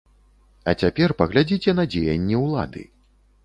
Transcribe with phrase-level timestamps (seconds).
[0.71, 2.89] А цяпер паглядзіце на дзеянні ўлады.